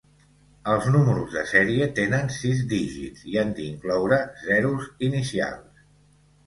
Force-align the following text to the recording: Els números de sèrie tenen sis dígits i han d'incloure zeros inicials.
Els 0.75 0.87
números 0.95 1.35
de 1.35 1.43
sèrie 1.51 1.89
tenen 2.01 2.33
sis 2.37 2.65
dígits 2.73 3.29
i 3.35 3.39
han 3.45 3.55
d'incloure 3.61 4.21
zeros 4.49 4.91
inicials. 5.11 5.87